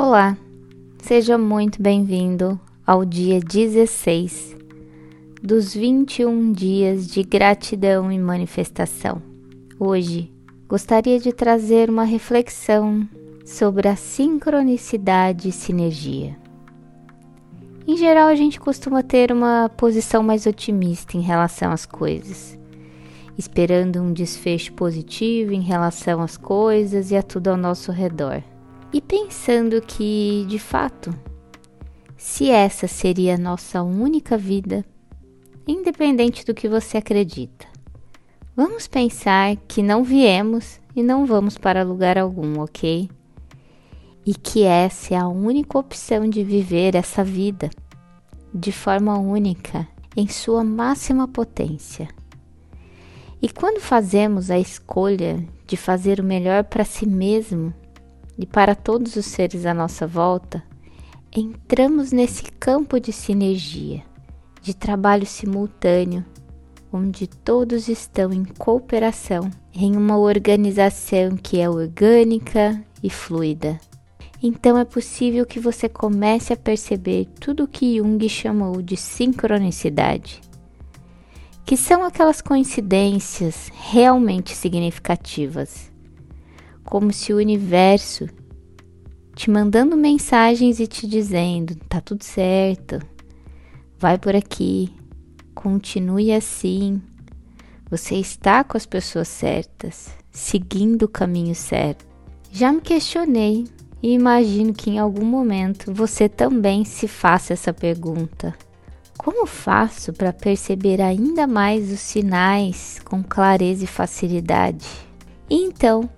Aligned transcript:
Olá, 0.00 0.38
seja 1.02 1.36
muito 1.36 1.82
bem-vindo 1.82 2.58
ao 2.86 3.04
dia 3.04 3.40
16 3.40 4.56
dos 5.42 5.74
21 5.74 6.52
dias 6.52 7.08
de 7.08 7.24
gratidão 7.24 8.12
e 8.12 8.16
manifestação. 8.16 9.20
Hoje 9.76 10.32
gostaria 10.68 11.18
de 11.18 11.32
trazer 11.32 11.90
uma 11.90 12.04
reflexão 12.04 13.08
sobre 13.44 13.88
a 13.88 13.96
sincronicidade 13.96 15.48
e 15.48 15.52
sinergia. 15.52 16.36
Em 17.84 17.96
geral, 17.96 18.28
a 18.28 18.36
gente 18.36 18.60
costuma 18.60 19.02
ter 19.02 19.32
uma 19.32 19.68
posição 19.68 20.22
mais 20.22 20.46
otimista 20.46 21.16
em 21.16 21.22
relação 21.22 21.72
às 21.72 21.84
coisas, 21.84 22.56
esperando 23.36 24.00
um 24.00 24.12
desfecho 24.12 24.72
positivo 24.74 25.52
em 25.52 25.60
relação 25.60 26.22
às 26.22 26.36
coisas 26.36 27.10
e 27.10 27.16
a 27.16 27.22
tudo 27.22 27.48
ao 27.48 27.56
nosso 27.56 27.90
redor. 27.90 28.44
E 28.92 29.00
pensando 29.00 29.80
que, 29.82 30.46
de 30.48 30.58
fato, 30.58 31.14
se 32.16 32.50
essa 32.50 32.86
seria 32.88 33.34
a 33.34 33.38
nossa 33.38 33.82
única 33.82 34.36
vida, 34.36 34.84
independente 35.66 36.44
do 36.44 36.54
que 36.54 36.68
você 36.68 36.96
acredita, 36.96 37.66
vamos 38.56 38.88
pensar 38.88 39.56
que 39.68 39.82
não 39.82 40.02
viemos 40.02 40.80
e 40.96 41.02
não 41.02 41.26
vamos 41.26 41.58
para 41.58 41.84
lugar 41.84 42.16
algum, 42.16 42.60
ok? 42.60 43.08
e 44.28 44.34
que 44.34 44.62
essa 44.62 45.14
é 45.14 45.16
a 45.16 45.26
única 45.26 45.78
opção 45.78 46.28
de 46.28 46.44
viver 46.44 46.94
essa 46.94 47.24
vida 47.24 47.70
de 48.52 48.70
forma 48.70 49.18
única, 49.18 49.88
em 50.14 50.28
sua 50.28 50.62
máxima 50.62 51.26
potência. 51.26 52.08
E 53.40 53.48
quando 53.48 53.80
fazemos 53.80 54.50
a 54.50 54.58
escolha 54.58 55.42
de 55.66 55.78
fazer 55.78 56.20
o 56.20 56.24
melhor 56.24 56.64
para 56.64 56.84
si 56.84 57.06
mesmo 57.06 57.72
e 58.38 58.46
para 58.46 58.74
todos 58.74 59.16
os 59.16 59.26
seres 59.26 59.66
à 59.66 59.74
nossa 59.74 60.06
volta, 60.06 60.62
entramos 61.34 62.12
nesse 62.12 62.44
campo 62.44 63.00
de 63.00 63.12
sinergia, 63.12 64.02
de 64.62 64.74
trabalho 64.74 65.26
simultâneo, 65.26 66.24
onde 66.92 67.26
todos 67.26 67.88
estão 67.88 68.32
em 68.32 68.44
cooperação 68.44 69.50
em 69.74 69.96
uma 69.96 70.16
organização 70.16 71.36
que 71.36 71.60
é 71.60 71.68
orgânica 71.68 72.82
e 73.02 73.10
fluida. 73.10 73.78
Então 74.42 74.78
é 74.78 74.84
possível 74.84 75.44
que 75.44 75.58
você 75.58 75.88
comece 75.88 76.52
a 76.52 76.56
perceber 76.56 77.26
tudo 77.40 77.64
o 77.64 77.68
que 77.68 77.98
Jung 77.98 78.28
chamou 78.28 78.80
de 78.80 78.96
sincronicidade, 78.96 80.40
que 81.66 81.76
são 81.76 82.04
aquelas 82.04 82.40
coincidências 82.40 83.70
realmente 83.74 84.54
significativas, 84.54 85.90
como 86.88 87.12
se 87.12 87.34
o 87.34 87.36
universo 87.36 88.26
te 89.34 89.50
mandando 89.50 89.94
mensagens 89.94 90.80
e 90.80 90.86
te 90.86 91.06
dizendo: 91.06 91.76
tá 91.86 92.00
tudo 92.00 92.24
certo, 92.24 92.98
vai 93.98 94.16
por 94.16 94.34
aqui, 94.34 94.90
continue 95.54 96.32
assim, 96.32 97.02
você 97.90 98.14
está 98.14 98.64
com 98.64 98.78
as 98.78 98.86
pessoas 98.86 99.28
certas, 99.28 100.08
seguindo 100.30 101.02
o 101.02 101.08
caminho 101.08 101.54
certo. 101.54 102.06
Já 102.50 102.72
me 102.72 102.80
questionei 102.80 103.66
e 104.02 104.14
imagino 104.14 104.72
que 104.72 104.88
em 104.88 104.98
algum 104.98 105.26
momento 105.26 105.92
você 105.92 106.26
também 106.26 106.86
se 106.86 107.06
faça 107.06 107.52
essa 107.52 107.72
pergunta: 107.74 108.56
Como 109.18 109.46
faço 109.46 110.10
para 110.14 110.32
perceber 110.32 111.02
ainda 111.02 111.46
mais 111.46 111.92
os 111.92 112.00
sinais 112.00 112.98
com 113.04 113.22
clareza 113.22 113.84
e 113.84 113.86
facilidade? 113.86 114.86
Então, 115.50 116.08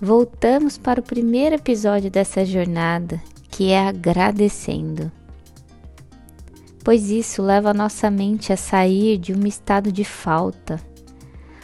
voltamos 0.00 0.78
para 0.78 1.00
o 1.00 1.02
primeiro 1.02 1.56
episódio 1.56 2.10
dessa 2.10 2.44
jornada, 2.44 3.20
que 3.50 3.70
é 3.70 3.88
agradecendo. 3.88 5.10
Pois 6.84 7.10
isso 7.10 7.42
leva 7.42 7.70
a 7.70 7.74
nossa 7.74 8.10
mente 8.10 8.52
a 8.52 8.56
sair 8.56 9.18
de 9.18 9.34
um 9.34 9.46
estado 9.46 9.90
de 9.90 10.04
falta, 10.04 10.80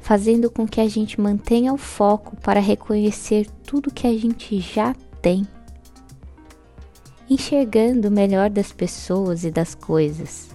fazendo 0.00 0.50
com 0.50 0.66
que 0.66 0.80
a 0.80 0.88
gente 0.88 1.20
mantenha 1.20 1.72
o 1.72 1.78
foco 1.78 2.36
para 2.36 2.60
reconhecer 2.60 3.46
tudo 3.64 3.94
que 3.94 4.06
a 4.06 4.12
gente 4.12 4.58
já 4.60 4.94
tem, 5.22 5.46
enxergando 7.30 8.08
o 8.08 8.12
melhor 8.12 8.50
das 8.50 8.72
pessoas 8.72 9.44
e 9.44 9.50
das 9.50 9.74
coisas. 9.74 10.50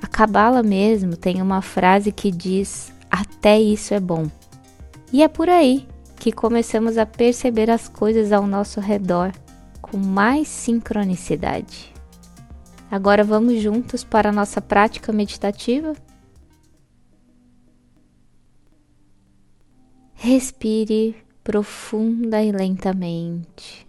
A 0.00 0.06
Cabala 0.06 0.62
mesmo 0.62 1.16
tem 1.16 1.40
uma 1.40 1.62
frase 1.62 2.12
que 2.12 2.30
diz: 2.30 2.92
Até 3.10 3.58
isso 3.58 3.94
é 3.94 4.00
bom. 4.00 4.26
E 5.12 5.22
é 5.22 5.28
por 5.28 5.48
aí 5.48 5.86
que 6.22 6.30
começamos 6.30 6.98
a 6.98 7.04
perceber 7.04 7.68
as 7.68 7.88
coisas 7.88 8.30
ao 8.30 8.46
nosso 8.46 8.78
redor 8.78 9.32
com 9.80 9.96
mais 9.96 10.46
sincronicidade. 10.46 11.92
Agora 12.88 13.24
vamos 13.24 13.60
juntos 13.60 14.04
para 14.04 14.28
a 14.28 14.32
nossa 14.32 14.60
prática 14.60 15.12
meditativa? 15.12 15.94
Respire 20.14 21.16
profunda 21.42 22.40
e 22.40 22.52
lentamente, 22.52 23.84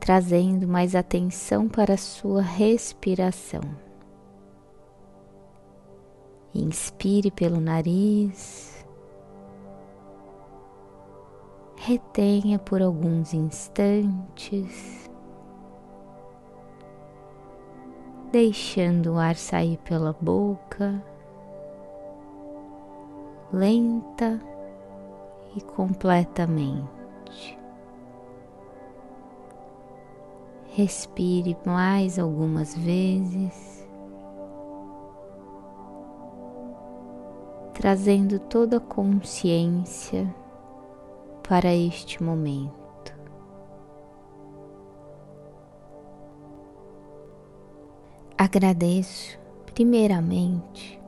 trazendo 0.00 0.66
mais 0.66 0.94
atenção 0.94 1.68
para 1.68 1.92
a 1.92 1.98
sua 1.98 2.40
respiração. 2.40 3.60
Inspire 6.54 7.30
pelo 7.30 7.60
nariz, 7.60 8.75
retenha 11.86 12.58
por 12.58 12.82
alguns 12.82 13.32
instantes, 13.32 15.08
deixando 18.32 19.12
o 19.12 19.18
ar 19.18 19.36
sair 19.36 19.78
pela 19.84 20.12
boca 20.20 21.00
lenta 23.52 24.40
e 25.54 25.60
completamente. 25.60 27.56
Respire 30.72 31.56
mais 31.64 32.18
algumas 32.18 32.76
vezes, 32.76 33.88
trazendo 37.72 38.40
toda 38.40 38.78
a 38.78 38.80
consciência 38.80 40.34
para 41.48 41.72
este 41.74 42.22
momento. 42.22 43.14
Agradeço 48.36 49.38
primeiramente 49.74 51.00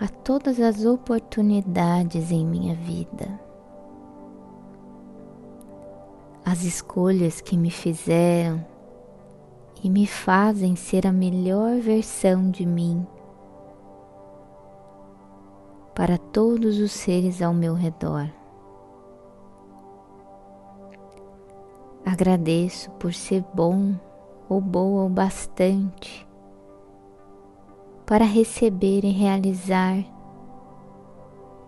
a 0.00 0.08
todas 0.08 0.60
as 0.60 0.84
oportunidades 0.84 2.30
em 2.30 2.44
minha 2.44 2.74
vida, 2.74 3.40
as 6.44 6.64
escolhas 6.64 7.40
que 7.40 7.56
me 7.56 7.70
fizeram 7.70 8.64
e 9.82 9.90
me 9.90 10.06
fazem 10.06 10.76
ser 10.76 11.06
a 11.06 11.12
melhor 11.12 11.78
versão 11.78 12.50
de 12.50 12.64
mim 12.64 13.06
para 15.94 16.18
todos 16.18 16.78
os 16.78 16.92
seres 16.92 17.40
ao 17.40 17.54
meu 17.54 17.74
redor. 17.74 18.30
Agradeço 22.18 22.90
por 22.92 23.12
ser 23.12 23.44
bom 23.52 23.94
ou 24.48 24.58
boa 24.58 25.04
o 25.04 25.08
bastante 25.10 26.26
para 28.06 28.24
receber 28.24 29.04
e 29.04 29.10
realizar 29.10 30.02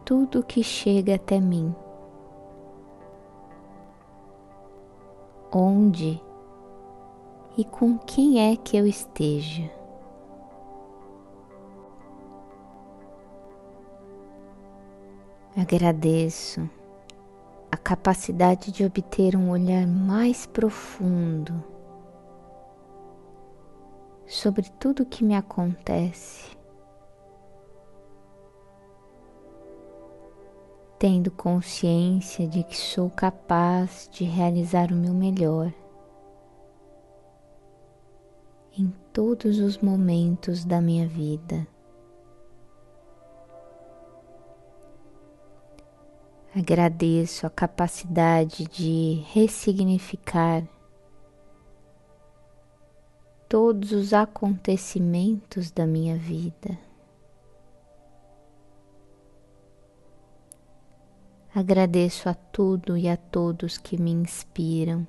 tudo 0.07 0.43
que 0.43 0.63
chega 0.63 1.17
até 1.17 1.39
mim. 1.39 1.75
Onde 5.53 6.19
e 7.59 7.63
com 7.63 7.99
quem 7.99 8.51
é 8.51 8.57
que 8.57 8.75
eu 8.75 8.87
esteja. 8.87 9.71
Agradeço 15.55 16.78
a 17.71 17.77
capacidade 17.77 18.73
de 18.73 18.85
obter 18.85 19.37
um 19.37 19.51
olhar 19.51 19.87
mais 19.87 20.47
profundo 20.47 21.63
sobre 24.27 24.69
tudo 24.79 25.07
que 25.07 25.25
me 25.25 25.35
acontece, 25.35 26.57
tendo 30.99 31.31
consciência 31.31 32.47
de 32.47 32.63
que 32.63 32.77
sou 32.77 33.09
capaz 33.09 34.09
de 34.13 34.25
realizar 34.25 34.93
o 34.93 34.97
meu 34.97 35.15
melhor 35.15 35.73
em 38.79 38.93
todos 39.13 39.59
os 39.59 39.79
momentos 39.79 40.65
da 40.65 40.81
minha 40.81 41.09
vida. 41.09 41.67
Agradeço 46.57 47.47
a 47.47 47.51
capacidade 47.51 48.65
de 48.65 49.23
ressignificar 49.33 50.67
todos 53.49 53.93
os 53.93 54.13
acontecimentos 54.15 55.71
da 55.71 55.87
minha 55.87 56.17
vida. 56.17 56.79
Agradeço 61.55 62.29
a 62.29 62.35
tudo 62.35 62.97
e 62.97 63.09
a 63.09 63.17
todos 63.17 63.77
que 63.77 64.01
me 64.01 64.11
inspiram 64.11 65.07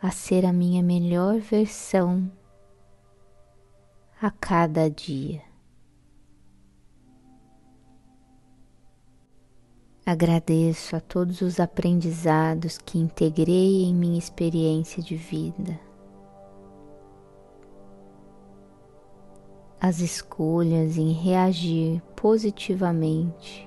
a 0.00 0.10
ser 0.10 0.44
a 0.44 0.52
minha 0.52 0.82
melhor 0.82 1.38
versão 1.38 2.30
a 4.20 4.30
cada 4.32 4.90
dia. 4.90 5.51
Agradeço 10.12 10.94
a 10.94 11.00
todos 11.00 11.40
os 11.40 11.58
aprendizados 11.58 12.76
que 12.76 12.98
integrei 12.98 13.84
em 13.84 13.94
minha 13.94 14.18
experiência 14.18 15.02
de 15.02 15.16
vida, 15.16 15.80
as 19.80 20.00
escolhas 20.00 20.98
em 20.98 21.12
reagir 21.12 22.02
positivamente 22.14 23.66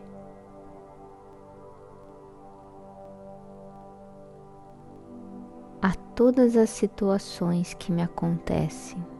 a 5.81 5.95
todas 6.13 6.56
as 6.56 6.69
situações 6.69 7.74
que 7.74 7.92
me 7.92 8.03
acontecem. 8.03 9.15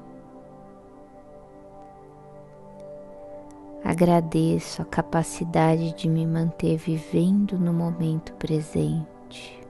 Agradeço 3.86 4.82
a 4.82 4.86
capacidade 4.86 5.94
de 5.94 6.10
me 6.10 6.26
manter 6.26 6.76
vivendo 6.76 7.56
no 7.60 7.72
momento 7.72 8.34
presente. 8.34 9.62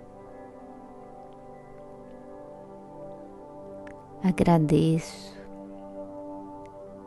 Agradeço 4.23 5.35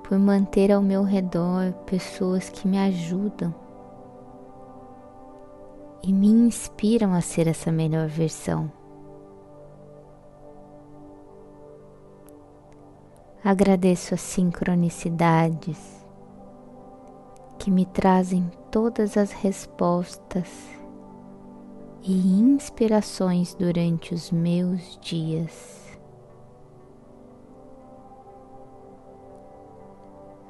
por 0.03 0.19
manter 0.19 0.71
ao 0.71 0.83
meu 0.83 1.03
redor 1.03 1.73
pessoas 1.87 2.51
que 2.51 2.69
me 2.69 2.79
ajudam 2.79 3.55
e 6.03 6.13
me 6.13 6.29
inspiram 6.29 7.15
a 7.15 7.23
ser 7.23 7.47
essa 7.47 7.73
melhor 7.73 8.07
versão. 8.07 8.71
Agradeço 13.43 14.13
as 14.13 14.21
sincronicidades 14.21 15.98
que 17.69 17.71
me 17.71 17.85
trazem 17.85 18.51
todas 18.71 19.19
as 19.19 19.31
respostas 19.31 20.49
e 22.03 22.41
inspirações 22.41 23.55
durante 23.55 24.15
os 24.15 24.31
meus 24.31 24.99
dias. 25.03 25.99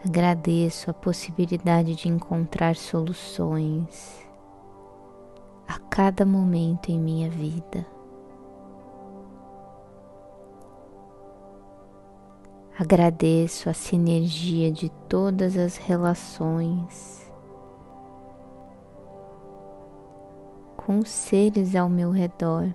Agradeço 0.06 0.92
a 0.92 0.94
possibilidade 0.94 1.96
de 1.96 2.08
encontrar 2.08 2.76
soluções 2.76 4.24
a 5.66 5.76
cada 5.90 6.24
momento 6.24 6.88
em 6.88 7.00
minha 7.00 7.28
vida. 7.28 7.84
Agradeço 12.80 13.68
a 13.68 13.74
sinergia 13.74 14.70
de 14.70 14.88
todas 15.08 15.56
as 15.56 15.76
relações 15.76 17.28
com 20.76 21.04
seres 21.04 21.74
ao 21.74 21.88
meu 21.88 22.12
redor. 22.12 22.72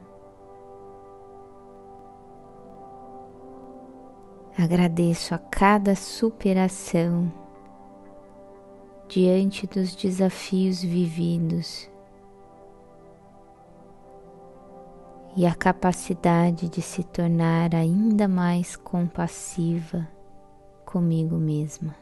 Agradeço 4.58 5.34
a 5.34 5.38
cada 5.38 5.96
superação 5.96 7.32
diante 9.08 9.66
dos 9.66 9.96
desafios 9.96 10.84
vividos 10.84 11.90
e 15.36 15.48
a 15.48 15.56
capacidade 15.56 16.70
de 16.70 16.82
se 16.82 17.04
tornar 17.04 17.74
ainda 17.74 18.28
mais 18.28 18.76
compassiva 18.76 20.08
comigo 20.86 21.36
mesma. 21.38 21.96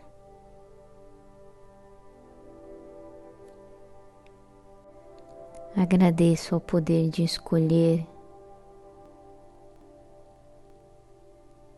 Agradeço 5.76 6.54
ao 6.54 6.60
poder 6.60 7.10
de 7.10 7.24
escolher 7.24 8.06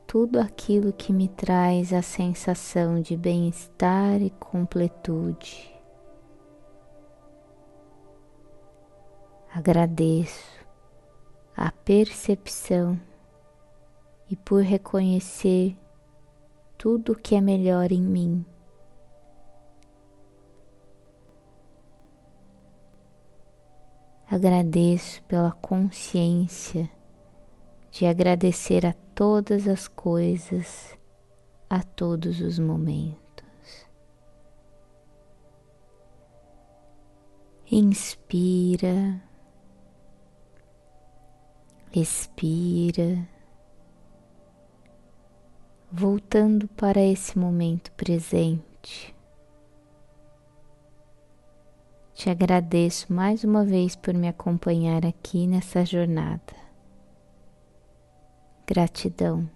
tudo 0.07 0.39
aquilo 0.39 0.91
que 0.91 1.13
me 1.13 1.27
traz 1.27 1.93
a 1.93 2.01
sensação 2.01 2.99
de 2.99 3.15
bem-estar 3.15 4.19
e 4.19 4.31
completude. 4.31 5.71
Agradeço 9.53 10.62
a 11.55 11.71
percepção 11.71 12.99
e 14.29 14.35
por 14.35 14.63
reconhecer 14.63 15.77
tudo 16.77 17.13
o 17.13 17.15
que 17.15 17.35
é 17.35 17.41
melhor 17.41 17.91
em 17.91 18.01
mim. 18.01 18.45
Agradeço 24.29 25.21
pela 25.25 25.51
consciência 25.51 26.89
de 27.91 28.07
agradecer 28.07 28.83
a 28.83 28.93
todas 29.13 29.67
as 29.67 29.87
coisas, 29.87 30.97
a 31.69 31.83
todos 31.83 32.41
os 32.41 32.57
momentos. 32.57 33.13
Inspira 37.71 39.21
Respira, 41.95 43.23
voltando 45.91 46.67
para 46.69 46.99
esse 46.99 47.37
momento 47.37 47.91
presente. 47.91 49.15
Te 52.15 52.31
agradeço 52.31 53.13
mais 53.13 53.43
uma 53.43 53.63
vez 53.63 53.95
por 53.95 54.11
me 54.15 54.27
acompanhar 54.27 55.05
aqui 55.05 55.45
nessa 55.45 55.85
jornada. 55.85 56.55
Gratidão. 58.65 59.47